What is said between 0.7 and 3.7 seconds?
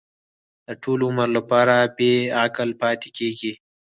ټول عمر لپاره بې عقل پاتې کېږي.